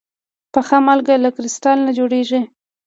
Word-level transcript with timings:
پخه 0.53 0.77
مالګه 0.85 1.15
له 1.23 1.29
کريستال 1.35 1.77
نه 1.87 1.91
جوړېږي. 1.97 2.41